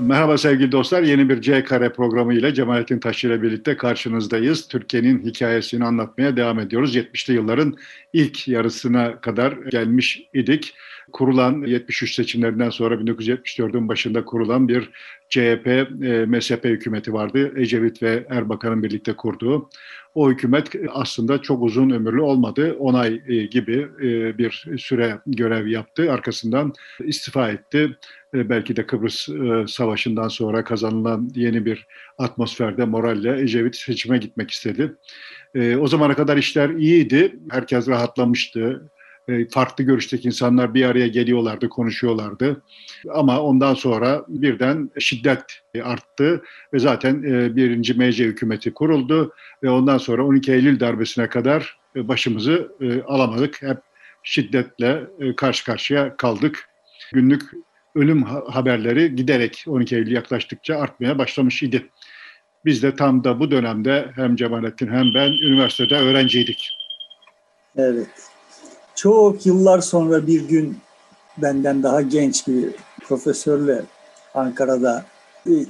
[0.00, 1.02] Merhaba sevgili dostlar.
[1.02, 4.68] Yeni bir C Kare programı ile Cemalettin Taş ile birlikte karşınızdayız.
[4.68, 6.96] Türkiye'nin hikayesini anlatmaya devam ediyoruz.
[6.96, 7.76] 70'li yılların
[8.12, 10.74] ilk yarısına kadar gelmiş idik.
[11.12, 14.90] Kurulan 73 seçimlerinden sonra 1974'ün başında kurulan bir
[15.28, 17.52] CHP, e, MSP hükümeti vardı.
[17.56, 19.70] Ecevit ve Erbakan'ın birlikte kurduğu.
[20.14, 22.76] O hükümet aslında çok uzun ömürlü olmadı.
[22.78, 26.12] 10 ay e, gibi e, bir süre görev yaptı.
[26.12, 27.96] Arkasından istifa etti.
[28.34, 29.28] E, belki de Kıbrıs
[29.72, 31.86] Savaşı'ndan sonra kazanılan yeni bir
[32.18, 34.94] atmosferde moralle Ecevit seçime gitmek istedi.
[35.80, 37.36] O zamana kadar işler iyiydi.
[37.50, 38.90] Herkes rahatlamıştı.
[39.50, 42.62] Farklı görüşteki insanlar bir araya geliyorlardı, konuşuyorlardı.
[43.14, 45.42] Ama ondan sonra birden şiddet
[45.82, 46.42] arttı
[46.72, 47.22] ve zaten
[47.56, 52.72] birinci MC hükümeti kuruldu ve ondan sonra 12 Eylül darbesine kadar başımızı
[53.06, 53.62] alamadık.
[53.62, 53.78] Hep
[54.22, 55.02] şiddetle
[55.36, 56.68] karşı karşıya kaldık.
[57.12, 57.42] Günlük
[57.94, 61.86] ölüm haberleri giderek 12 Eylül yaklaştıkça artmaya başlamış idi.
[62.64, 66.70] Biz de tam da bu dönemde hem Cemalettin hem ben üniversitede öğrenciydik.
[67.76, 68.33] Evet.
[68.94, 70.78] Çok yıllar sonra bir gün
[71.38, 73.82] benden daha genç bir profesörle
[74.34, 75.04] Ankara'da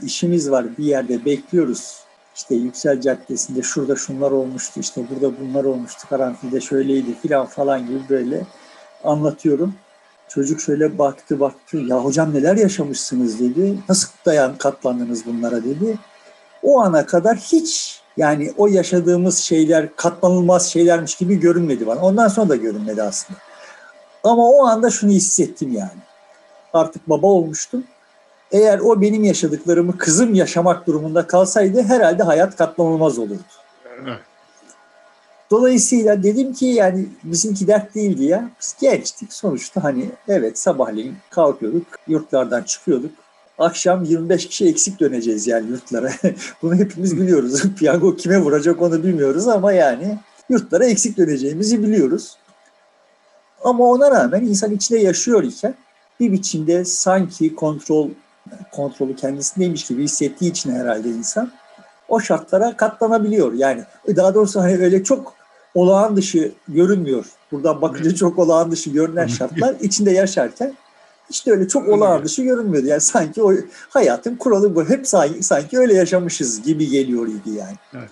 [0.03, 2.05] işimiz var bir yerde bekliyoruz.
[2.37, 8.01] İşte Yüksel Caddesi'nde şurada şunlar olmuştu, işte burada bunlar olmuştu, karanfilde şöyleydi filan falan gibi
[8.09, 8.47] böyle
[9.05, 9.75] anlatıyorum.
[10.29, 13.79] Çocuk şöyle baktı baktı, ya hocam neler yaşamışsınız dedi.
[13.89, 15.99] Nasıl dayan katlandınız bunlara dedi.
[16.63, 22.01] O ana kadar hiç yani o yaşadığımız şeyler katlanılmaz şeylermiş gibi görünmedi bana.
[22.01, 23.39] Ondan sonra da görünmedi aslında.
[24.25, 26.01] Ama o anda şunu hissettim yani.
[26.73, 27.85] Artık baba olmuştum.
[28.53, 33.43] Eğer o benim yaşadıklarımı kızım yaşamak durumunda kalsaydı herhalde hayat katlanılmaz olurdu.
[35.51, 38.51] Dolayısıyla dedim ki yani bizimki dert değildi ya.
[38.61, 43.24] Biz gençtik sonuçta hani evet sabahleyin kalkıyorduk, yurtlardan çıkıyorduk.
[43.59, 46.13] Akşam 25 kişi eksik döneceğiz yani yurtlara.
[46.63, 47.63] Bunu hepimiz biliyoruz.
[47.79, 52.37] Piyango kime vuracak onu bilmiyoruz ama yani yurtlara eksik döneceğimizi biliyoruz.
[53.65, 55.75] Ama ona rağmen insan içinde yaşıyor iken
[56.21, 58.11] bir biçimde sanki kontrol
[58.73, 61.53] kontrolü kendisindeymiş gibi hissettiği için herhalde insan
[62.09, 63.53] o şartlara katlanabiliyor.
[63.53, 63.85] Yani
[64.17, 65.35] daha doğrusu hani öyle çok
[65.75, 67.27] olağan dışı görünmüyor.
[67.53, 70.75] Buradan bakınca çok olağan dışı görünen şartlar içinde yaşarken
[71.31, 72.87] işte öyle çok olağan dışı görünmüyordu.
[72.87, 73.53] Yani sanki o
[73.89, 74.89] hayatın kuralı bu.
[74.89, 77.77] Hep sanki, sanki öyle yaşamışız gibi geliyor idi yani.
[77.95, 78.11] Evet.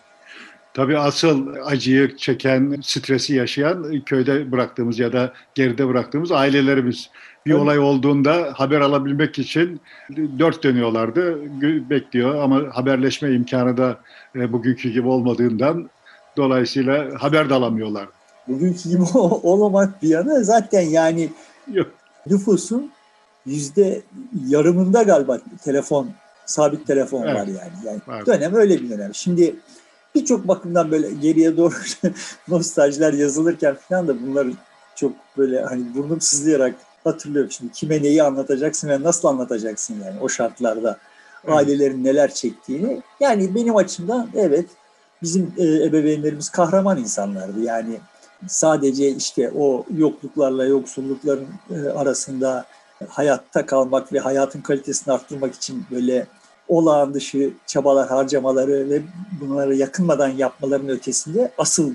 [0.75, 7.11] Tabii asıl acıyı çeken, stresi yaşayan köyde bıraktığımız ya da geride bıraktığımız ailelerimiz.
[7.47, 9.81] Bir olay olduğunda haber alabilmek için
[10.39, 11.39] dört dönüyorlardı,
[11.91, 13.99] bekliyor ama haberleşme imkanı da
[14.37, 15.91] e, bugünkü gibi olmadığından
[16.37, 18.09] dolayısıyla haber de alamıyorlar.
[18.49, 21.29] Bugünkü gibi olamak bir yana zaten yani
[21.73, 21.91] Yok.
[22.27, 22.92] nüfusun
[23.47, 24.03] yüzde
[24.47, 26.11] yarımında galiba telefon,
[26.47, 27.35] sabit telefon evet.
[27.35, 27.73] var yani.
[27.85, 28.27] yani var.
[28.27, 29.15] Dönem öyle bir dönem.
[29.15, 29.57] Şimdi
[30.15, 31.75] birçok bakımdan böyle geriye doğru
[32.49, 34.53] nostaljiler yazılırken falan da bunları
[34.95, 37.51] çok böyle hani burnum sızlayarak hatırlıyorum.
[37.51, 40.99] Şimdi kime neyi anlatacaksın ve nasıl anlatacaksın yani o şartlarda
[41.45, 41.57] evet.
[41.57, 43.03] ailelerin neler çektiğini.
[43.21, 44.67] Yani benim açımdan evet
[45.23, 47.61] bizim e, ebeveynlerimiz kahraman insanlardı.
[47.61, 48.01] Yani
[48.49, 52.65] sadece işte o yokluklarla yoksullukların e, arasında
[53.09, 56.27] hayatta kalmak ve hayatın kalitesini arttırmak için böyle
[56.69, 59.03] olağan dışı çabalar harcamaları ve
[59.41, 61.95] bunları yakınmadan yapmaların ötesinde asıl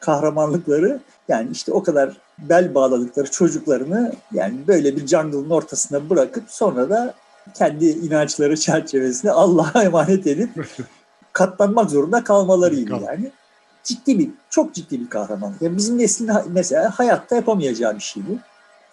[0.00, 6.90] kahramanlıkları yani işte o kadar bel bağladıkları çocuklarını yani böyle bir jungle'ın ortasına bırakıp sonra
[6.90, 7.14] da
[7.54, 10.50] kendi inançları çerçevesinde Allah'a emanet edip
[11.32, 13.32] katlanmak zorunda kalmalarıydı yani.
[13.84, 15.62] Ciddi bir, çok ciddi bir kahramanlık.
[15.62, 18.38] Yani bizim neslin mesela hayatta yapamayacağı bir şey bu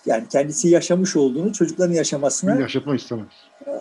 [0.05, 3.27] yani kendisi yaşamış olduğunu çocukların yaşamasına yaşatmak istemez.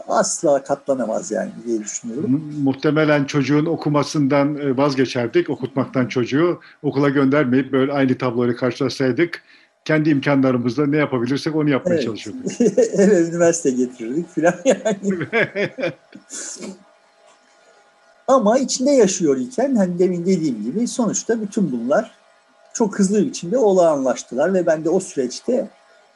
[0.08, 2.54] Asla katlanamaz yani diye düşünüyorum.
[2.62, 9.42] Muhtemelen çocuğun okumasından e, vazgeçerdik, okutmaktan çocuğu okula göndermeyip böyle aynı tabloyu karşılasaydık
[9.84, 12.04] kendi imkanlarımızla ne yapabilirsek onu yapmaya evet.
[12.04, 12.60] çalışırdık.
[12.94, 14.98] evet, üniversite getirirdik filan yani.
[18.28, 22.10] Ama içinde yaşıyor iken hani demin dediğim gibi sonuçta bütün bunlar
[22.74, 25.68] çok hızlı bir biçimde olağanlaştılar ve ben de o süreçte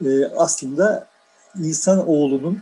[0.04, 1.06] e, aslında
[1.58, 2.58] insan oğlunun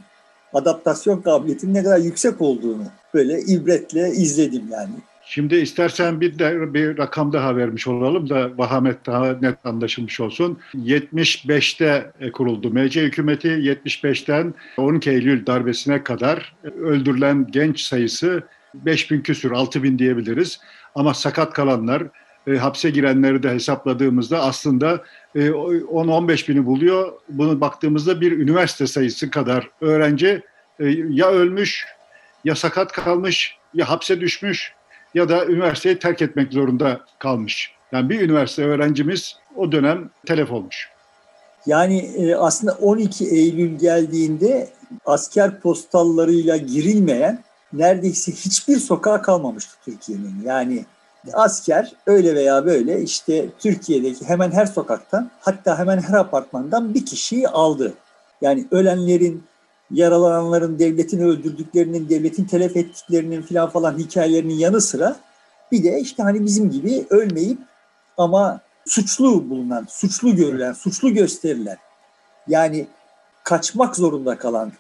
[0.53, 2.85] adaptasyon kabiliyetinin ne kadar yüksek olduğunu
[3.15, 4.93] böyle ibretle izledim yani.
[5.27, 10.59] Şimdi istersen bir de bir rakam daha vermiş olalım da vahamet daha net anlaşılmış olsun.
[10.75, 13.49] 75'te kuruldu MC hükümeti.
[13.49, 18.43] 75'ten 12 Eylül darbesine kadar öldürülen genç sayısı
[18.75, 20.61] 5000 küsür, 6000 diyebiliriz.
[20.95, 22.03] Ama sakat kalanlar,
[22.47, 25.03] e, hapse girenleri de hesapladığımızda aslında
[25.35, 27.13] e, 10-15 bini buluyor.
[27.29, 30.43] Bunu baktığımızda bir üniversite sayısı kadar öğrenci
[30.81, 31.87] e, ya ölmüş
[32.45, 34.73] ya sakat kalmış ya hapse düşmüş
[35.15, 37.73] ya da üniversiteyi terk etmek zorunda kalmış.
[37.93, 40.89] Yani bir üniversite öğrencimiz o dönem telef olmuş.
[41.67, 44.69] Yani e, aslında 12 Eylül geldiğinde
[45.07, 50.43] asker postallarıyla girilmeyen neredeyse hiçbir sokağa kalmamıştı Türkiye'nin.
[50.45, 50.85] Yani
[51.33, 57.49] asker öyle veya böyle işte Türkiye'deki hemen her sokaktan hatta hemen her apartmandan bir kişiyi
[57.49, 57.95] aldı.
[58.43, 59.45] Yani ölenlerin,
[59.91, 65.17] yaralananların, devletin öldürdüklerinin, devletin telef ettiklerinin falan falan hikayelerinin yanı sıra
[65.73, 67.59] bir de işte hani bizim gibi ölmeyip
[68.17, 71.77] ama suçlu bulunan, suçlu görülen, suçlu gösterilen
[72.49, 72.87] yani
[73.45, 74.73] kaçmak zorunda kalan,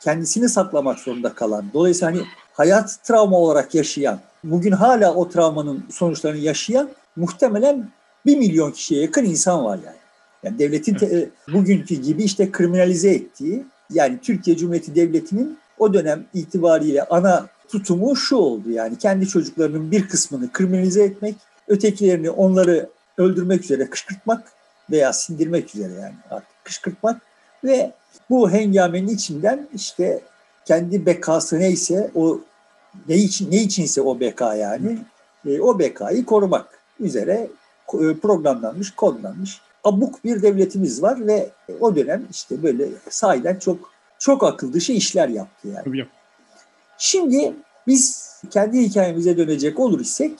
[0.00, 2.22] kendisini saklamak zorunda kalan, dolayısıyla hani
[2.52, 7.88] hayat travma olarak yaşayan, bugün hala o travmanın sonuçlarını yaşayan muhtemelen
[8.26, 9.96] bir milyon kişiye yakın insan var yani.
[10.42, 17.04] Yani devletin te, bugünkü gibi işte kriminalize ettiği, yani Türkiye Cumhuriyeti Devleti'nin o dönem itibariyle
[17.04, 21.36] ana tutumu şu oldu yani kendi çocuklarının bir kısmını kriminalize etmek,
[21.68, 24.52] ötekilerini onları öldürmek üzere kışkırtmak
[24.90, 27.22] veya sindirmek üzere yani artık kışkırtmak
[27.64, 27.92] ve
[28.30, 30.20] bu hengamenin içinden işte
[30.64, 32.40] kendi bekası neyse o
[33.08, 34.98] ne için ne içinse o beka yani
[35.46, 37.48] e, o bekayı korumak üzere
[37.94, 41.50] e, programlanmış, kodlanmış abuk bir devletimiz var ve
[41.80, 46.06] o dönem işte böyle sahiden çok çok akıl dışı işler yaptı yani.
[46.98, 47.54] Şimdi
[47.86, 50.32] biz kendi hikayemize dönecek olur isek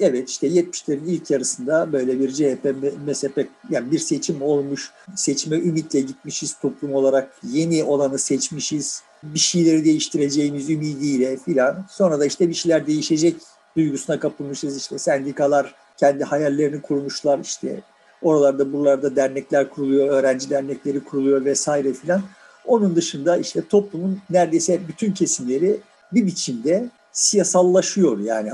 [0.00, 2.64] evet işte 70'lerin ilk yarısında böyle bir CHP,
[3.06, 9.84] MSP yani bir seçim olmuş, seçime ümitle gitmişiz toplum olarak, yeni olanı seçmişiz, bir şeyleri
[9.84, 11.86] değiştireceğimiz ümidiyle filan.
[11.90, 13.36] Sonra da işte bir şeyler değişecek
[13.76, 17.80] duygusuna kapılmışız işte sendikalar kendi hayallerini kurmuşlar işte
[18.22, 22.22] oralarda buralarda dernekler kuruluyor, öğrenci dernekleri kuruluyor vesaire filan.
[22.66, 25.80] Onun dışında işte toplumun neredeyse bütün kesimleri
[26.12, 28.50] bir biçimde siyasallaşıyor yani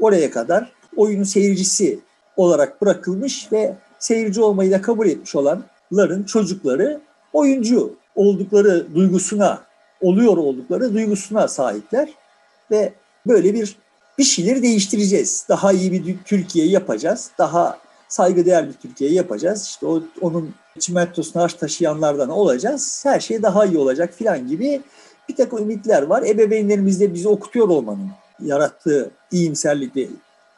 [0.00, 1.98] oraya kadar oyunun seyircisi
[2.36, 7.00] olarak bırakılmış ve seyirci olmayı da kabul etmiş olanların çocukları
[7.32, 9.62] oyuncu oldukları duygusuna,
[10.00, 12.08] oluyor oldukları duygusuna sahipler
[12.70, 12.92] ve
[13.26, 13.76] böyle bir
[14.18, 15.46] bir şeyleri değiştireceğiz.
[15.48, 17.30] Daha iyi bir Türkiye yapacağız.
[17.38, 19.66] Daha saygıdeğer bir Türkiye yapacağız.
[19.66, 23.02] İşte o, onun çimentosunu haş taşıyanlardan olacağız.
[23.04, 24.80] Her şey daha iyi olacak filan gibi
[25.28, 26.22] bir takım ümitler var.
[26.22, 28.10] Ebeveynlerimiz de bizi okutuyor olmanın
[28.44, 30.08] yarattığı iyimserlikle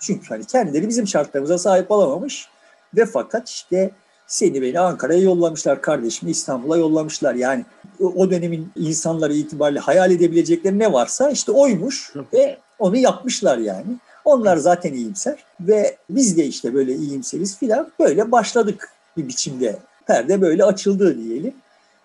[0.00, 2.48] çünkü hani kendileri bizim şartlarımıza sahip olamamış
[2.96, 3.90] ve fakat işte
[4.26, 7.64] seni beni Ankara'ya yollamışlar kardeşimi İstanbul'a yollamışlar yani
[8.00, 13.98] o dönemin insanları itibariyle hayal edebilecekleri ne varsa işte oymuş ve onu yapmışlar yani.
[14.24, 19.78] Onlar zaten iyimser ve biz de işte böyle iyimseriz filan böyle başladık bir biçimde.
[20.06, 21.54] Perde böyle açıldı diyelim.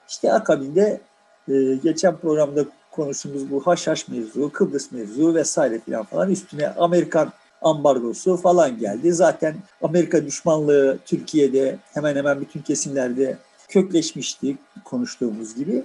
[0.10, 1.02] İşte akabinde
[1.50, 1.54] e,
[1.84, 2.66] geçen programda
[2.98, 9.14] konuştuğumuz bu haşhaş mevzu, Kıbrıs mevzu vesaire filan falan üstüne Amerikan ambargosu falan geldi.
[9.14, 13.38] Zaten Amerika düşmanlığı Türkiye'de hemen hemen bütün kesimlerde
[13.70, 15.84] kökleşmişti konuştuğumuz gibi.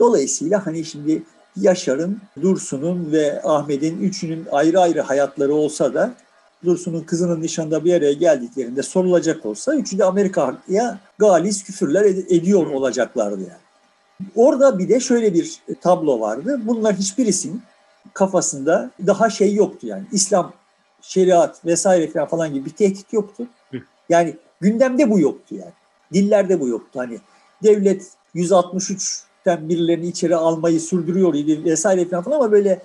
[0.00, 1.22] Dolayısıyla hani şimdi
[1.56, 6.14] Yaşar'ın, Dursun'un ve Ahmet'in üçünün ayrı ayrı hayatları olsa da
[6.64, 12.66] Dursun'un kızının nişanda bir araya geldiklerinde sorulacak olsa üçü de Amerika'ya galis küfürler ed- ediyor
[12.66, 13.69] olacaklardı yani.
[14.36, 16.60] Orada bir de şöyle bir tablo vardı.
[16.64, 17.62] Bunlar hiçbirisinin
[18.14, 20.04] kafasında daha şey yoktu yani.
[20.12, 20.52] İslam,
[21.02, 23.46] şeriat vesaire falan gibi bir tehdit yoktu.
[24.08, 25.72] Yani gündemde bu yoktu yani.
[26.12, 27.00] Dillerde bu yoktu.
[27.00, 27.18] Hani
[27.62, 32.82] devlet 163'ten birilerini içeri almayı sürdürüyor idi vesaire falan ama böyle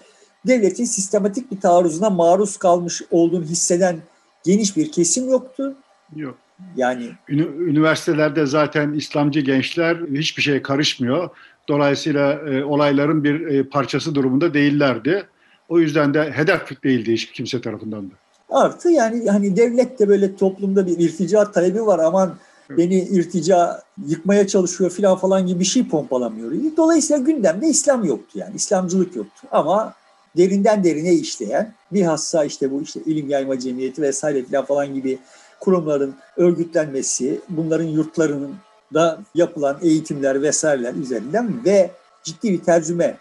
[0.48, 4.00] devletin sistematik bir taarruzuna maruz kalmış olduğunu hisseden
[4.44, 5.76] geniş bir kesim yoktu.
[6.16, 6.38] Yok.
[6.76, 11.30] Yani üniversitelerde zaten İslamcı gençler hiçbir şeye karışmıyor.
[11.68, 15.26] Dolayısıyla e, olayların bir e, parçası durumunda değillerdi.
[15.70, 18.14] O yüzden de hedef değildi hiç kimse tarafından da.
[18.50, 22.36] Artı yani hani devlet de böyle toplumda bir irtica talebi var aman
[22.70, 26.52] beni irtica yıkmaya çalışıyor filan falan gibi bir şey pompalamıyor.
[26.78, 29.94] Dolayısıyla gündemde İslam yoktu yani İslamcılık yoktu ama
[30.38, 35.20] derinden derine işleyen bilhassa işte bu işte ilim yayma cemiyeti vesaire filan falan gibi
[35.66, 38.56] kurumların örgütlenmesi, bunların yurtlarının
[38.94, 41.92] da yapılan eğitimler vesaireler üzerinden ve
[42.24, 43.18] ciddi bir tercüme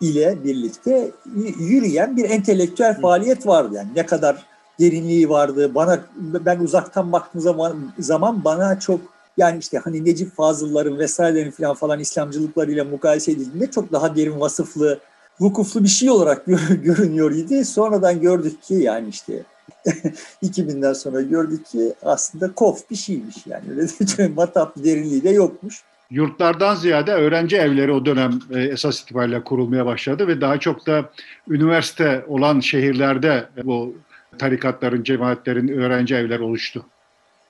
[0.00, 1.10] ile birlikte
[1.58, 3.74] yürüyen bir entelektüel faaliyet vardı.
[3.76, 4.46] Yani ne kadar
[4.80, 5.74] derinliği vardı.
[5.74, 9.00] Bana ben uzaktan baktığım zaman zaman bana çok
[9.36, 14.98] yani işte hani Necip Fazıl'ların vesairelerin falan falan İslamcılıklarıyla mukayese edildiğinde çok daha derin vasıflı,
[15.40, 16.46] vukuflu bir şey olarak
[16.82, 17.64] görünüyor idi.
[17.64, 19.42] Sonradan gördük ki yani işte
[20.42, 23.64] 2000'den sonra gördük ki aslında kof bir şeymiş yani.
[23.70, 25.82] Öyle de matap derinliği de yokmuş.
[26.10, 31.10] yurtlardan ziyade öğrenci evleri o dönem e, esas itibariyle kurulmaya başladı ve daha çok da
[31.48, 33.94] üniversite olan şehirlerde bu
[34.38, 36.84] tarikatların, cemaatlerin öğrenci evleri oluştu.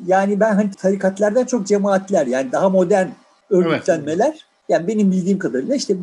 [0.07, 3.09] Yani ben hani tarikatlardan çok cemaatler yani daha modern
[3.51, 4.45] örgütlenmeler evet.
[4.69, 5.97] yani benim bildiğim kadarıyla işte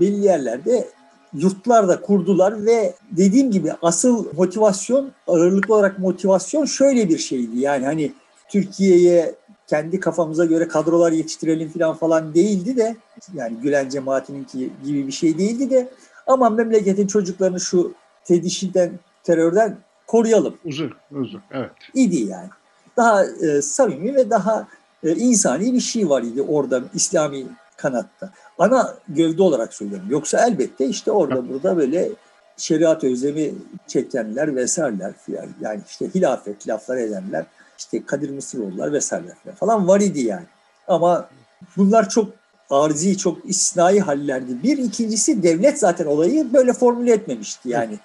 [0.00, 0.88] belli yerlerde
[1.34, 7.84] yurtlar da kurdular ve dediğim gibi asıl motivasyon ağırlıklı olarak motivasyon şöyle bir şeydi yani
[7.84, 8.12] hani
[8.48, 9.34] Türkiye'ye
[9.66, 12.96] kendi kafamıza göre kadrolar yetiştirelim falan falan değildi de
[13.34, 14.46] yani Gülen cemaatinin
[14.84, 15.88] gibi bir şey değildi de
[16.26, 17.94] ama memleketin çocuklarını şu
[18.24, 18.90] tedişiden,
[19.24, 20.54] terörden koruyalım.
[20.64, 21.70] Uzun, uzun, evet.
[21.94, 22.48] İdi yani.
[22.96, 24.68] Daha e, samimi ve daha
[25.04, 27.46] e, insani bir şey var idi orada İslami
[27.80, 28.30] kanatta.
[28.58, 30.06] Ana gövde olarak söylüyorum.
[30.10, 32.08] Yoksa elbette işte orada burada böyle
[32.56, 33.54] şeriat özlemi
[33.86, 35.46] çekenler vesaireler filan.
[35.60, 37.44] Yani işte hilafet laflar edenler
[37.78, 40.46] işte Kadir Mısıroğullar vesaire falan var idi yani.
[40.88, 41.28] Ama
[41.76, 42.32] bunlar çok
[42.70, 44.62] arzi, çok isnai hallerdi.
[44.62, 47.98] Bir, ikincisi devlet zaten olayı böyle formüle etmemişti yani.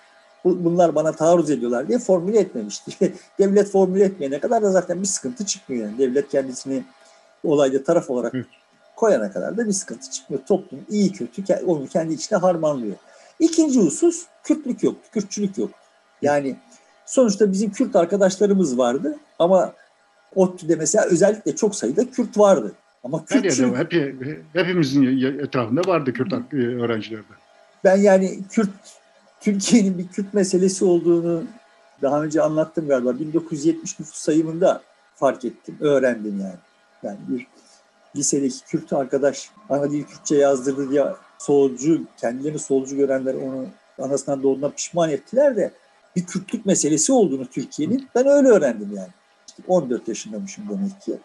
[0.45, 3.13] Bunlar bana taarruz ediyorlar diye formüle etmemişti.
[3.39, 5.87] devlet formüle etmeyene kadar da zaten bir sıkıntı çıkmıyor.
[5.87, 5.97] Yani.
[5.97, 6.83] Devlet kendisini
[7.43, 8.33] olayda taraf olarak
[8.95, 10.43] koyana kadar da bir sıkıntı çıkmıyor.
[10.45, 12.95] Toplum iyi kötü onu kendi içine harmanlıyor.
[13.39, 15.71] İkinci husus Kürtlük yok, Kürtçülük yok.
[16.21, 16.55] Yani
[17.05, 19.73] sonuçta bizim Kürt arkadaşlarımız vardı ama
[20.35, 22.71] ODTÜ'de mesela özellikle çok sayıda Kürt vardı.
[23.03, 23.77] Ama Kürtçülük...
[23.77, 23.93] Hep,
[24.53, 25.03] hepimizin
[25.39, 27.23] etrafında vardı Kürt öğrencilerde.
[27.83, 28.69] Ben yani Kürt,
[29.41, 31.43] Türkiye'nin bir Kürt meselesi olduğunu
[32.01, 33.19] daha önce anlattım galiba.
[33.19, 34.81] 1970 nüfus sayımında
[35.15, 36.59] fark ettim, öğrendim yani.
[37.03, 37.47] Yani bir
[38.15, 41.05] lisedeki Kürt arkadaş ana dil Kürtçe yazdırdı diye
[41.37, 43.65] solcu, kendilerini solcu görenler onu
[43.99, 45.71] anasından doğduğundan pişman ettiler de
[46.15, 49.09] bir Kürtlük meselesi olduğunu Türkiye'nin ben öyle öğrendim yani.
[49.47, 51.17] İşte 14 yaşındamışım demek ki.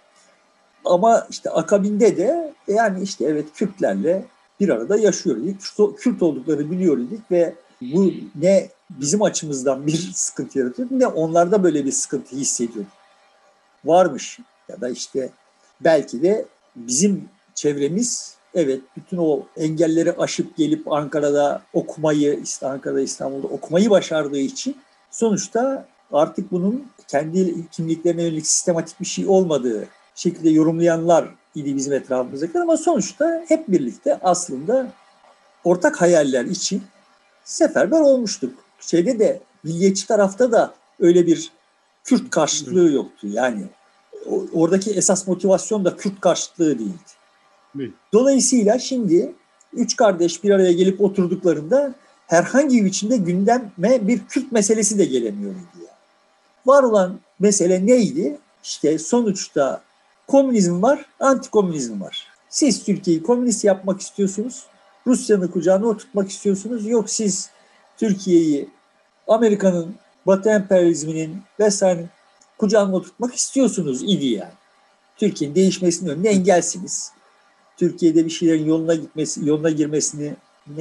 [0.85, 4.25] Ama işte akabinde de yani işte evet Kürtlerle
[4.61, 5.43] bir arada yaşıyoruz.
[5.99, 11.93] Kürt olduklarını biliyoruz ve bu ne bizim açımızdan bir sıkıntı yaratıyor ne onlarda böyle bir
[11.93, 12.85] sıkıntı hissediyor.
[13.85, 15.31] Varmış ya da işte
[15.81, 23.91] belki de bizim çevremiz evet bütün o engelleri aşıp gelip Ankara'da okumayı, Ankara'da İstanbul'da okumayı
[23.91, 24.77] başardığı için
[25.11, 32.61] sonuçta artık bunun kendi kimliklerine yönelik sistematik bir şey olmadığı şekilde yorumlayanlar idi bizim etrafımızdakiler
[32.61, 34.93] ama sonuçta hep birlikte aslında
[35.65, 36.83] ortak hayaller için
[37.45, 38.55] seferber olmuştuk.
[38.81, 41.53] Şeyde de milliyetçi tarafta da öyle bir
[42.05, 43.27] Kürt karşıtlığı yoktu.
[43.31, 43.63] Yani
[44.53, 47.91] oradaki esas motivasyon da Kürt karşıtlığı değildi.
[48.13, 49.35] Dolayısıyla şimdi
[49.73, 51.95] üç kardeş bir araya gelip oturduklarında
[52.27, 55.89] herhangi bir biçimde gündeme bir Kürt meselesi de gelemiyor diye.
[56.67, 58.39] Var olan mesele neydi?
[58.63, 59.83] İşte sonuçta
[60.27, 62.27] komünizm var, antikomünizm var.
[62.49, 64.65] Siz Türkiye'yi komünist yapmak istiyorsunuz,
[65.07, 66.87] Rusya'nın kucağına oturtmak istiyorsunuz.
[66.87, 67.51] Yok siz
[67.97, 68.69] Türkiye'yi
[69.29, 69.95] Amerika'nın,
[70.27, 72.09] Batı emperyalizminin vesaire
[72.61, 74.53] kucağına oturtmak istiyorsunuz idi yani.
[75.17, 77.13] Türkiye'nin değişmesinin önüne engelsiniz.
[77.77, 80.35] Türkiye'de bir şeylerin yoluna gitmesi, yoluna girmesini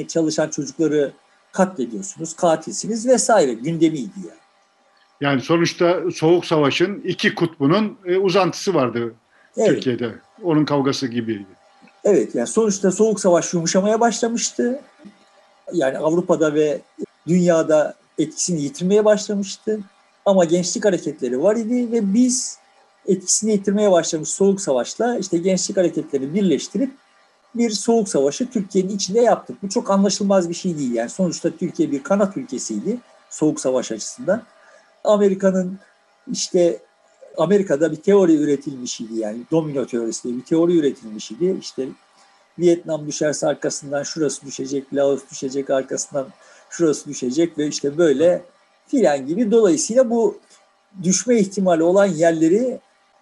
[0.07, 1.11] çalışan çocukları
[1.51, 4.39] katlediyorsunuz, katilsiniz vesaire gündemiydi yani.
[5.21, 9.13] Yani sonuçta Soğuk Savaş'ın iki kutbunun e, uzantısı vardı
[9.57, 9.69] evet.
[9.69, 10.15] Türkiye'de.
[10.43, 11.45] Onun kavgası gibiydi.
[12.03, 14.81] Evet yani sonuçta Soğuk Savaş yumuşamaya başlamıştı.
[15.73, 16.81] Yani Avrupa'da ve
[17.27, 19.79] dünyada etkisini yitirmeye başlamıştı.
[20.25, 22.57] Ama gençlik hareketleri var idi ve biz
[23.07, 26.91] etkisini yitirmeye başlamış Soğuk Savaş'la işte gençlik hareketlerini birleştirip
[27.55, 29.57] bir soğuk savaşı Türkiye'nin içinde yaptık.
[29.63, 30.93] Bu çok anlaşılmaz bir şey değil.
[30.93, 32.97] Yani sonuçta Türkiye bir kanat ülkesiydi
[33.29, 34.43] soğuk savaş açısından.
[35.03, 35.79] Amerika'nın
[36.31, 36.79] işte
[37.37, 41.57] Amerika'da bir teori üretilmiş idi yani domino teorisi diye bir teori üretilmiş idi.
[41.61, 41.87] İşte
[42.59, 46.27] Vietnam düşerse arkasından şurası düşecek, Laos düşecek arkasından
[46.69, 48.41] şurası düşecek ve işte böyle
[48.89, 49.51] filan gibi.
[49.51, 50.37] Dolayısıyla bu
[51.03, 52.79] düşme ihtimali olan yerleri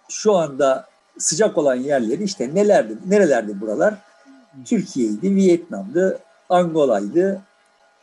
[0.08, 3.94] şu anda sıcak olan yerleri işte nelerdi, nerelerdi buralar?
[4.64, 7.42] Türkiye'ydi, Vietnam'dı, Angola'ydı,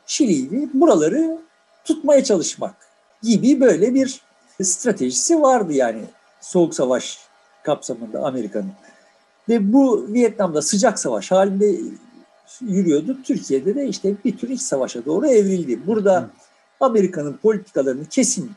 [0.07, 0.69] Şili'ydi.
[0.73, 1.37] Buraları
[1.85, 2.73] tutmaya çalışmak
[3.21, 4.21] gibi böyle bir
[4.61, 6.01] stratejisi vardı yani
[6.41, 7.19] Soğuk Savaş
[7.63, 8.71] kapsamında Amerika'nın.
[9.49, 11.75] Ve bu Vietnam'da sıcak savaş halinde
[12.61, 13.17] yürüyordu.
[13.23, 15.87] Türkiye'de de işte bir tür iç savaşa doğru evrildi.
[15.87, 16.29] Burada
[16.79, 18.51] Amerika'nın politikalarının kesin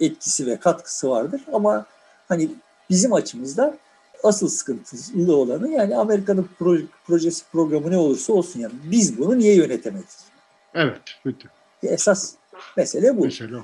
[0.00, 1.86] etkisi ve katkısı vardır ama
[2.28, 2.50] hani
[2.90, 3.76] bizim açımızda
[4.22, 9.54] asıl sıkıntılı olanı yani Amerika'nın proje, projesi programı ne olursa olsun yani biz bunu niye
[9.54, 10.08] yönetemedik?
[10.74, 11.00] Evet.
[11.24, 11.50] Bütün.
[11.82, 12.34] Esas
[12.76, 13.24] mesele bu.
[13.24, 13.60] Mesele o.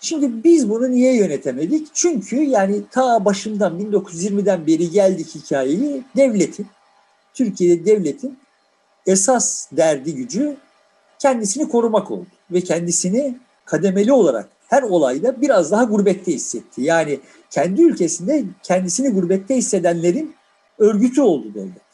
[0.00, 1.88] Şimdi biz bunu niye yönetemedik?
[1.94, 6.66] Çünkü yani ta başından 1920'den beri geldik hikayeyi devletin
[7.34, 8.38] Türkiye'de devletin
[9.06, 10.56] esas derdi gücü
[11.18, 12.26] kendisini korumak oldu.
[12.50, 16.82] Ve kendisini kademeli olarak her olayda biraz daha gurbette hissetti.
[16.82, 17.20] Yani
[17.50, 20.34] kendi ülkesinde kendisini gurbette hissedenlerin
[20.78, 21.88] örgütü oldu devlet.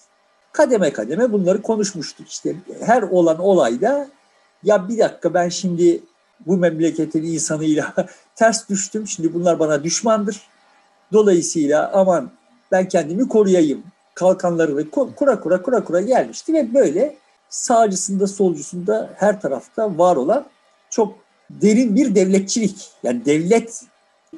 [0.52, 2.28] Kademe kademe bunları konuşmuştuk.
[2.28, 4.08] İşte her olan olayda
[4.62, 6.02] ya bir dakika ben şimdi
[6.46, 7.94] bu memleketin insanıyla
[8.36, 9.08] ters düştüm.
[9.08, 10.40] Şimdi bunlar bana düşmandır.
[11.12, 12.30] Dolayısıyla aman
[12.72, 13.82] ben kendimi koruyayım.
[14.14, 17.16] Kalkanları kura kura kura kura gelmişti ve böyle
[17.54, 20.46] sağcısında solcusunda her tarafta var olan
[20.90, 21.18] çok
[21.50, 22.90] derin bir devletçilik.
[23.02, 23.82] Yani devlet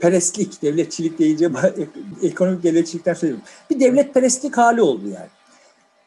[0.01, 1.51] perestlik, devletçilik deyince
[2.23, 3.45] ekonomik devletçilikten söylüyorum.
[3.71, 5.29] Bir devlet perestlik hali oldu yani.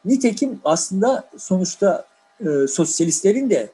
[0.06, 2.06] Nitekim aslında sonuçta
[2.39, 3.70] e, sosyalistlerin de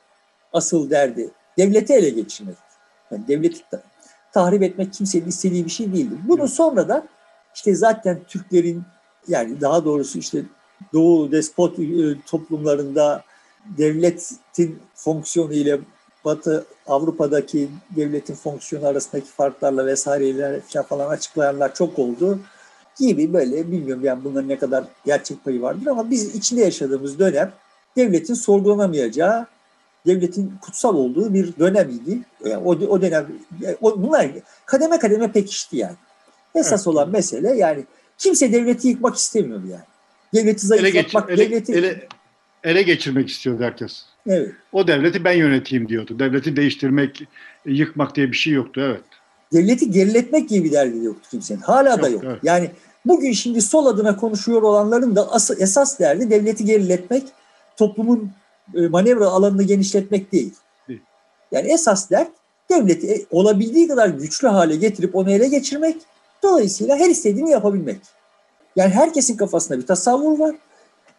[0.53, 2.57] asıl derdi devleti ele geçirmek.
[3.11, 3.61] Yani devleti
[4.33, 6.15] tahrip etmek kimsenin istediği bir şey değildi.
[6.27, 7.07] Bunu sonra da
[7.55, 8.83] işte zaten Türklerin
[9.27, 10.43] yani daha doğrusu işte
[10.93, 11.83] Doğu despot e,
[12.25, 13.23] toplumlarında
[13.77, 15.79] devletin fonksiyonu ile
[16.25, 22.39] Batı Avrupa'daki devletin fonksiyonu arasındaki farklarla vesaireler falan açıklayanlar çok oldu
[22.99, 27.51] gibi böyle bilmiyorum yani bunların ne kadar gerçek payı vardır ama biz içinde yaşadığımız dönem
[27.95, 29.47] devletin sorgulanamayacağı,
[30.05, 32.19] devletin kutsal olduğu bir dönemiydi.
[32.45, 33.27] Yani o, o dönem
[33.81, 34.27] o, bunlar
[34.65, 35.95] kademe kademe pekişti yani.
[36.55, 36.87] Esas evet.
[36.87, 37.85] olan mesele yani
[38.17, 39.83] kimse devleti yıkmak istemiyor yani.
[40.35, 41.73] Devleti zayıflatmak, ele, geç, devleti...
[41.73, 42.07] Ele,
[42.63, 44.05] ele geçirmek istiyordu herkes.
[44.27, 44.51] Evet.
[44.71, 46.19] O devleti ben yöneteyim diyordu.
[46.19, 47.23] Devleti değiştirmek,
[47.65, 48.81] yıkmak diye bir şey yoktu.
[48.83, 49.01] Evet.
[49.53, 51.59] Devleti geriletmek gibi bir derdi yoktu kimsenin.
[51.59, 52.23] Hala yok, da yok.
[52.25, 52.39] Evet.
[52.43, 52.71] Yani
[53.05, 57.23] bugün şimdi sol adına konuşuyor olanların da as- esas derdi devleti geriletmek,
[57.77, 58.31] toplumun
[58.75, 60.53] e, manevra alanını genişletmek değil.
[60.87, 61.01] değil.
[61.51, 62.31] Yani esas dert
[62.71, 65.95] devleti e, olabildiği kadar güçlü hale getirip onu ele geçirmek,
[66.43, 67.97] dolayısıyla her istediğini yapabilmek.
[68.75, 70.55] Yani herkesin kafasında bir tasavvur var.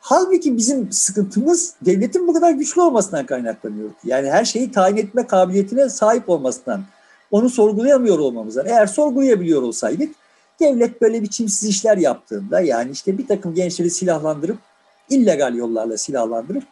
[0.01, 3.91] Halbuki bizim sıkıntımız devletin bu kadar güçlü olmasından kaynaklanıyor.
[4.05, 6.85] Yani her şeyi tayin etme kabiliyetine sahip olmasından.
[7.31, 8.67] Onu sorgulayamıyor olmamızdan.
[8.67, 10.15] Eğer sorgulayabiliyor olsaydık
[10.61, 14.59] devlet böyle biçimsiz işler yaptığında yani işte bir takım gençleri silahlandırıp
[15.11, 16.65] illegal yollarla silahlandırıp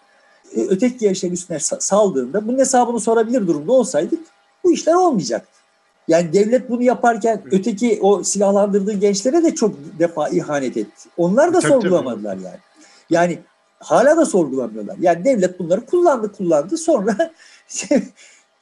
[0.56, 4.20] e, öteki gençlerin üstüne saldığında bunun hesabını sorabilir durumda olsaydık
[4.64, 5.63] bu işler olmayacaktı.
[6.08, 11.08] Yani devlet bunu yaparken öteki o silahlandırdığı gençlere de çok defa ihanet etti.
[11.16, 12.58] Onlar da sorgulamadılar yani.
[13.10, 13.38] Yani
[13.78, 14.96] hala da sorgulamıyorlar.
[15.00, 17.16] Yani devlet bunları kullandı kullandı sonra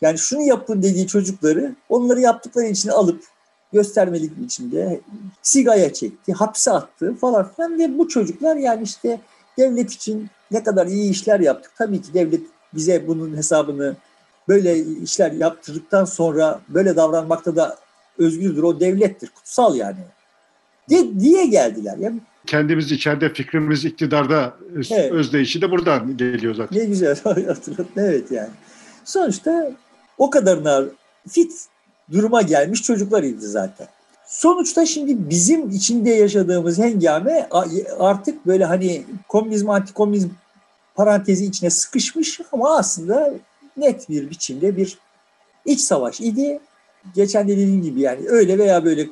[0.00, 3.24] yani şunu yapın dediği çocukları onları yaptıkları için alıp
[3.72, 5.00] göstermelik biçimde
[5.42, 9.20] sigaya çekti, hapse attı falan filan ve bu çocuklar yani işte
[9.58, 11.72] devlet için ne kadar iyi işler yaptık.
[11.78, 12.40] Tabii ki devlet
[12.74, 13.96] bize bunun hesabını
[14.48, 17.78] böyle işler yaptırdıktan sonra böyle davranmakta da
[18.18, 18.62] özgürdür.
[18.62, 19.96] O devlettir, kutsal yani.
[20.90, 21.96] De, diye geldiler.
[21.98, 25.12] Yani kendimiz içeride fikrimiz iktidarda evet.
[25.12, 26.78] özdeyişi de buradan geliyor zaten.
[26.78, 27.86] Ne güzel hatırlattın.
[27.96, 28.50] Evet yani.
[29.04, 29.70] Sonuçta
[30.18, 30.84] o kadarına
[31.28, 31.52] fit
[32.12, 33.88] duruma gelmiş çocuklarıydı zaten.
[34.26, 37.48] Sonuçta şimdi bizim içinde yaşadığımız hengame
[37.98, 40.28] artık böyle hani komünizm antikomünizm
[40.94, 43.34] parantezi içine sıkışmış ama aslında
[43.76, 44.98] net bir biçimde bir
[45.64, 46.60] iç savaş idi.
[47.14, 49.08] Geçen de dediğim gibi yani öyle veya böyle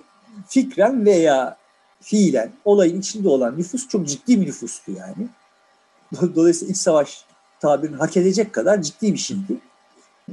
[0.48, 1.56] fikren veya
[2.00, 5.28] fiilen olayın içinde olan nüfus çok ciddi bir nüfustu yani.
[6.34, 7.24] Dolayısıyla iç savaş
[7.60, 9.60] tabirini hak edecek kadar ciddi bir şeydi.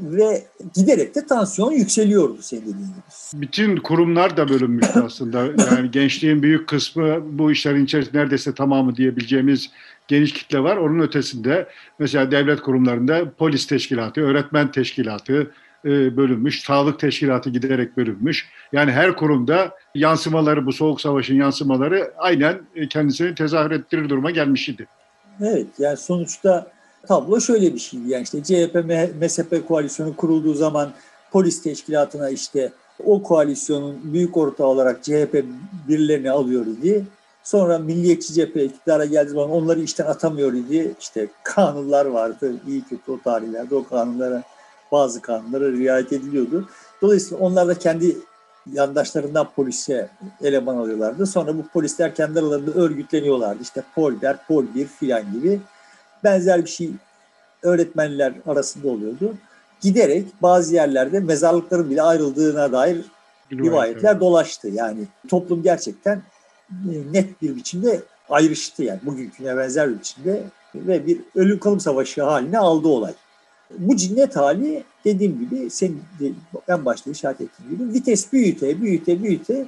[0.02, 0.44] Ve
[0.76, 3.42] giderek de tansiyon yükseliyordu senin dediğin gibi.
[3.42, 5.46] Bütün kurumlar da bölünmüştü aslında.
[5.72, 9.70] Yani gençliğin büyük kısmı bu işlerin içerisinde neredeyse tamamı diyebileceğimiz
[10.08, 10.78] geniş kitle var.
[10.78, 11.68] Onun ötesinde
[12.00, 15.52] mesela devlet kurumlarında polis teşkilatı, öğretmen teşkilatı,
[15.86, 18.50] e, bölünmüş, sağlık teşkilatı giderek bölünmüş.
[18.74, 24.88] Yani her kurumda yansımaları, bu soğuk savaşın yansımaları aynen kendisini tezahür ettirir duruma gelmiş idi.
[25.42, 26.72] Evet, yani sonuçta
[27.08, 28.10] tablo şöyle bir şeydi.
[28.10, 28.76] Yani işte CHP,
[29.22, 30.92] MSP koalisyonu kurulduğu zaman
[31.32, 32.72] polis teşkilatına işte
[33.06, 35.46] o koalisyonun büyük ortağı olarak CHP
[35.88, 37.06] birilerini alıyor idi.
[37.44, 40.96] Sonra Milliyetçi Cephe iktidara geldiği zaman onları işten atamıyor idi.
[41.00, 44.44] İşte kanunlar vardı, iyi kötü o tarihlerde o kanunlara
[44.92, 46.70] bazı kanunlara riayet ediliyordu.
[47.02, 48.18] Dolayısıyla onlar da kendi
[48.74, 50.10] yandaşlarından polise
[50.42, 51.26] eleman alıyorlardı.
[51.26, 53.64] Sonra bu polisler kendi aralarında örgütleniyorlardı.
[53.64, 55.60] İşte Polder, Pol 1 filan gibi
[56.28, 56.92] benzer bir şey
[57.64, 59.34] öğretmenler arasında oluyordu.
[59.82, 63.06] Giderek bazı yerlerde mezarlıkların bile ayrıldığına dair
[63.52, 64.68] rivayetler dolaştı.
[64.68, 66.22] Yani toplum gerçekten
[66.72, 70.44] e, net bir biçimde ayrıştı yani bugünküne benzer bir biçimde
[70.76, 73.14] ve bir ölüm kalım savaşı haline aldı olay.
[73.78, 76.32] Bu cinnet hali dediğim gibi sen de
[76.68, 79.68] en başta işaret ettiğim gibi vites büyüte büyüte büyüte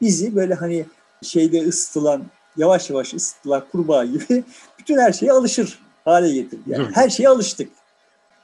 [0.00, 0.86] bizi böyle hani
[1.22, 2.22] şeyde ısıtılan
[2.56, 4.44] yavaş yavaş ısıtılan kurbağa gibi
[4.78, 6.62] bütün her şeye alışır hale getirdi.
[6.66, 7.70] Yani her şeye alıştık.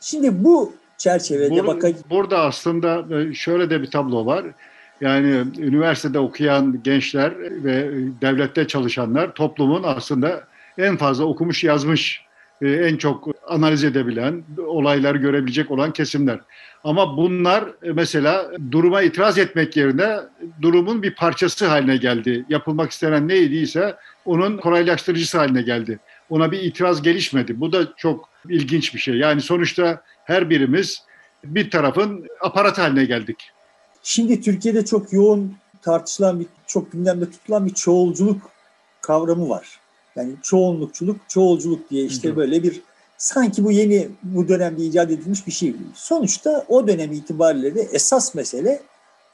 [0.01, 2.05] Şimdi bu çerçevede Bur, bakacağız.
[2.11, 4.45] Burada aslında e, şöyle de bir tablo var.
[5.01, 10.45] Yani üniversitede okuyan gençler ve devlette çalışanlar toplumun aslında
[10.79, 12.25] en fazla okumuş yazmış,
[12.63, 16.41] e, en çok analiz edebilen, olayları görebilecek olan kesimler.
[16.85, 20.17] Ama bunlar e, mesela duruma itiraz etmek yerine
[20.63, 22.45] durumun bir parçası haline geldi.
[22.49, 25.99] Yapılmak istenen neydiyse onun kolaylaştırıcısı haline geldi.
[26.31, 27.61] Ona bir itiraz gelişmedi.
[27.61, 29.15] Bu da çok ilginç bir şey.
[29.15, 31.03] Yani sonuçta her birimiz
[31.45, 33.51] bir tarafın aparat haline geldik.
[34.03, 38.51] Şimdi Türkiye'de çok yoğun tartışılan, bir, çok gündemde tutulan bir çoğulculuk
[39.01, 39.81] kavramı var.
[40.17, 42.81] Yani çoğunlukçuluk, çoğulculuk diye işte böyle bir
[43.19, 45.75] sanki bu yeni bu dönemde icat edilmiş bir şey.
[45.95, 48.83] Sonuçta o dönem itibariyle de esas mesele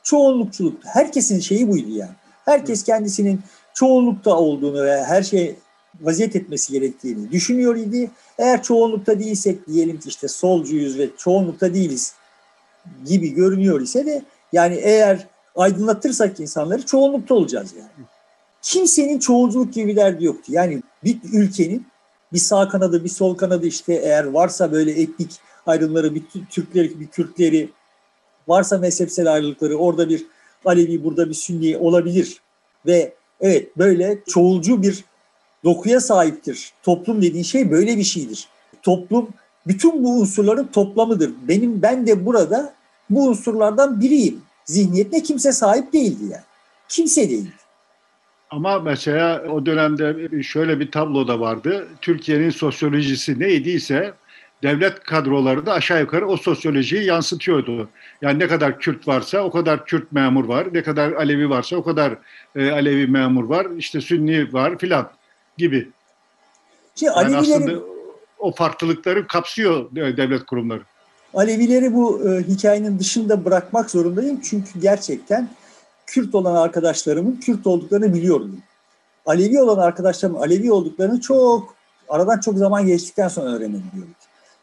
[0.03, 0.89] çoğunlukçuluktu.
[0.89, 2.15] Herkesin şeyi buydu yani.
[2.45, 3.41] Herkes kendisinin
[3.75, 5.57] çoğunlukta olduğunu ve her şey
[6.01, 8.11] vaziyet etmesi gerektiğini düşünüyor idi.
[8.39, 12.15] Eğer çoğunlukta değilsek diyelim ki işte solcuyuz ve çoğunlukta değiliz
[13.07, 14.23] gibi görünüyor ise de
[14.53, 15.27] yani eğer
[15.57, 18.07] aydınlatırsak insanları çoğunlukta olacağız yani.
[18.63, 20.53] Kimsenin çoğulculuk gibi bir derdi yoktu.
[20.53, 21.87] Yani bir ülkenin
[22.33, 25.31] bir sağ kanadı bir sol kanadı işte eğer varsa böyle etnik
[25.67, 27.71] ayrımları bir Türkleri bir Kürtleri
[28.49, 30.27] varsa mezhepsel ayrılıkları orada bir
[30.65, 32.41] Alevi burada bir Sünni olabilir
[32.87, 35.05] ve evet böyle çoğulcu bir
[35.65, 36.73] dokuya sahiptir.
[36.83, 38.49] Toplum dediğin şey böyle bir şeydir.
[38.83, 39.29] Toplum
[39.67, 41.31] bütün bu unsurların toplamıdır.
[41.49, 42.75] Benim ben de burada
[43.11, 44.43] bu unsurlardan biriyim.
[44.65, 46.43] Zihniyetine kimse sahip değildi yani.
[46.89, 47.53] Kimse değildi.
[48.51, 51.89] Ama mesela o dönemde şöyle bir tablo da vardı.
[52.01, 54.15] Türkiye'nin sosyolojisi neydiyse
[54.63, 57.89] devlet kadroları da aşağı yukarı o sosyolojiyi yansıtıyordu.
[58.23, 61.83] Yani ne kadar Kürt varsa o kadar Kürt memur var, ne kadar Alevi varsa o
[61.83, 62.19] kadar
[62.57, 65.11] e, Alevi memur var, işte Sünni var filan
[65.59, 65.91] gibi.
[66.95, 67.85] Şimdi yani Alevileri, aslında
[68.39, 70.83] o farklılıkları kapsıyor devlet kurumları.
[71.35, 75.49] Alevileri bu e, hikayenin dışında bırakmak zorundayım çünkü gerçekten
[76.07, 78.63] Kürt olan arkadaşlarımın Kürt olduklarını biliyordum.
[79.27, 81.75] Alevi olan arkadaşlarımın Alevi olduklarını çok
[82.09, 84.17] aradan çok zaman geçtikten sonra öğrenebiliyorduk.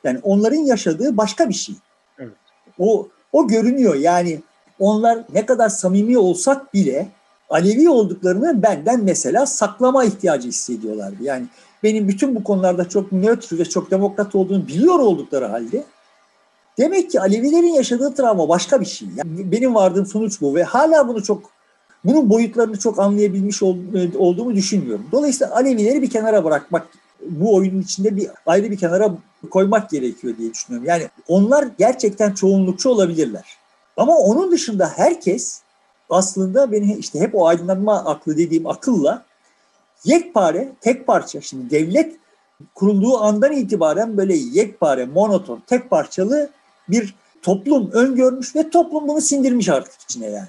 [0.04, 1.76] Yani onların yaşadığı başka bir şey.
[2.20, 2.34] Evet.
[2.80, 3.96] O o görünüyor.
[3.96, 4.42] Yani
[4.80, 7.08] onlar ne kadar samimi olsak bile
[7.50, 11.24] Alevi olduklarını benden mesela saklama ihtiyacı hissediyorlardı.
[11.24, 11.46] Yani
[11.84, 15.84] benim bütün bu konularda çok nötr ve çok demokrat olduğunu biliyor oldukları halde
[16.78, 19.08] demek ki Alevilerin yaşadığı travma başka bir şey.
[19.16, 21.50] Yani benim vardığım sonuç bu ve hala bunu çok
[22.06, 25.06] bunun boyutlarını çok anlayabilmiş olduğumu düşünmüyorum.
[25.12, 26.88] Dolayısıyla Alevileri bir kenara bırakmak
[27.30, 29.16] bu oyunun içinde bir ayrı bir kenara
[29.52, 30.88] koymak gerekiyor diye düşünüyorum.
[30.88, 33.58] Yani onlar gerçekten çoğunlukçu olabilirler.
[33.98, 35.62] Ama onun dışında herkes
[36.10, 39.26] aslında beni işte hep o aydınlanma aklı dediğim akılla
[40.04, 41.42] yekpare, tek parça.
[41.42, 42.16] Şimdi devlet
[42.76, 46.50] kurulduğu andan itibaren böyle yekpare, monoton, tek parçalı
[46.90, 50.48] bir toplum öngörmüş ve toplum bunu sindirmiş artık içine yani.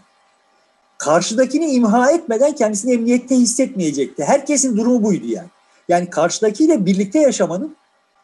[0.99, 4.25] Karşıdakini imha etmeden kendisini emniyette hissetmeyecekti.
[4.25, 5.49] Herkesin durumu buydu yani.
[5.89, 7.77] Yani karşıdakiyle birlikte yaşamanın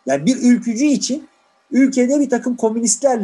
[0.07, 1.29] yani bir ülkücü için
[1.74, 3.20] ülkede bir takım komünistler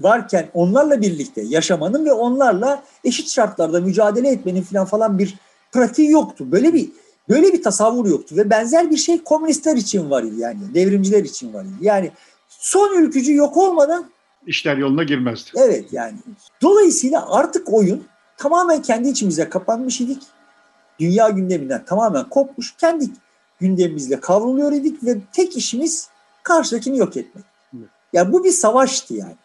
[0.00, 5.34] varken onlarla birlikte yaşamanın ve onlarla eşit şartlarda mücadele etmenin falan falan bir
[5.72, 6.52] pratiği yoktu.
[6.52, 6.88] Böyle bir
[7.28, 11.54] böyle bir tasavvur yoktu ve benzer bir şey komünistler için var idi yani devrimciler için
[11.54, 11.72] var idi.
[11.80, 12.10] Yani
[12.48, 14.10] son ülkücü yok olmadan
[14.46, 15.50] işler yoluna girmezdi.
[15.56, 16.14] Evet yani.
[16.62, 18.04] Dolayısıyla artık oyun
[18.36, 20.22] tamamen kendi içimize kapanmış idik.
[21.00, 22.76] Dünya gündeminden tamamen kopmuş.
[22.76, 23.06] Kendi
[23.60, 26.08] gündemimizle kavruluyor idik ve tek işimiz
[26.42, 27.51] karşıdakini yok etmek.
[28.12, 29.36] Yani bu bir savaştı yani.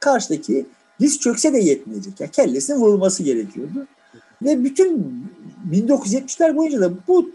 [0.00, 0.66] Karşıdaki
[1.00, 2.20] diz çökse de yetmeyecek.
[2.20, 3.86] Yani kellesinin vurulması gerekiyordu.
[4.42, 5.06] Ve bütün
[5.70, 7.30] 1970'ler boyunca da bu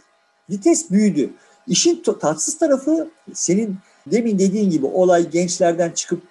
[0.49, 1.29] vites büyüdü.
[1.67, 3.75] İşin tatsız tarafı senin
[4.07, 6.23] demin dediğin gibi olay gençlerden çıkıp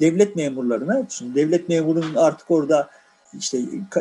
[0.00, 2.90] devlet memurlarına, şimdi devlet memurunun artık orada
[3.38, 3.58] işte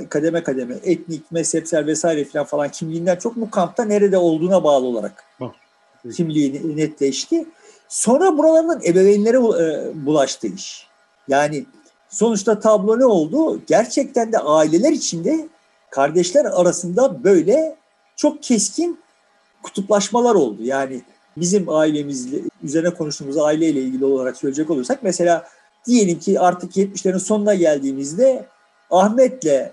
[0.09, 5.23] kademe kademe etnik, mezhepsel vesaire falan falan kimliğinden çok mu kampta nerede olduğuna bağlı olarak
[6.13, 7.45] kimliği netleşti.
[7.91, 10.87] Sonra buralardan ebeveynlere e, bulaştı iş.
[11.27, 11.65] Yani
[12.09, 13.61] sonuçta tablo ne oldu?
[13.67, 15.47] Gerçekten de aileler içinde
[15.89, 17.75] kardeşler arasında böyle
[18.15, 18.99] çok keskin
[19.63, 20.63] kutuplaşmalar oldu.
[20.63, 21.01] Yani
[21.37, 25.47] bizim ailemizle üzerine konuştuğumuz aileyle ilgili olarak söyleyecek olursak mesela
[25.85, 28.45] diyelim ki artık 70'lerin sonuna geldiğimizde
[28.91, 29.71] Ahmet'le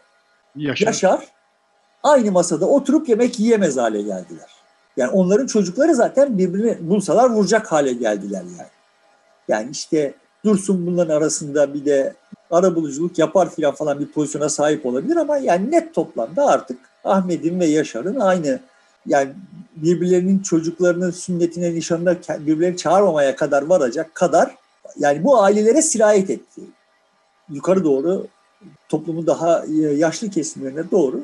[0.56, 0.86] Yaşar.
[0.86, 1.26] Yaşar
[2.02, 4.57] aynı masada oturup yemek yiyemez hale geldiler.
[4.98, 8.68] Yani onların çocukları zaten birbirini bulsalar vuracak hale geldiler yani.
[9.48, 12.14] Yani işte Dursun bunların arasında bir de
[12.50, 17.60] ara buluculuk yapar filan falan bir pozisyona sahip olabilir ama yani net toplamda artık Ahmet'in
[17.60, 18.60] ve Yaşar'ın aynı
[19.06, 19.32] yani
[19.76, 24.54] birbirlerinin çocuklarının sünnetine, nişanına birbirlerini çağırmamaya kadar varacak kadar
[24.98, 26.60] yani bu ailelere sirayet etti.
[27.50, 28.26] Yukarı doğru
[28.88, 29.64] toplumun daha
[29.96, 31.20] yaşlı kesimlerine doğru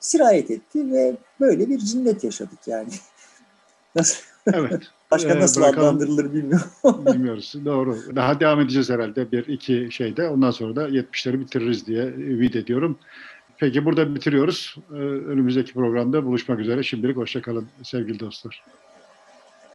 [0.00, 2.88] sirayet etti ve böyle bir cinnet yaşadık yani.
[3.96, 4.22] Nasıl?
[4.52, 4.82] Evet.
[5.10, 5.88] Başka ee, nasıl bırakalım.
[5.88, 6.66] adlandırılır bilmiyorum.
[7.06, 7.54] Bilmiyoruz.
[7.64, 7.96] Doğru.
[8.16, 10.28] Daha devam edeceğiz herhalde bir iki şeyde.
[10.28, 12.98] Ondan sonra da 70'leri bitiririz diye ümit ediyorum.
[13.58, 14.76] Peki burada bitiriyoruz.
[14.90, 16.82] Ee, önümüzdeki programda buluşmak üzere.
[16.82, 18.64] Şimdilik hoşçakalın sevgili dostlar.